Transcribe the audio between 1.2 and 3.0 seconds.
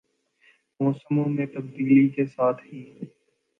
میں تبدیلی کے ساتھ ہی